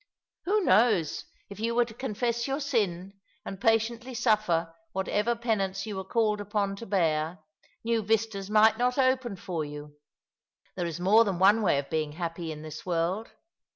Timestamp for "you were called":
5.85-6.41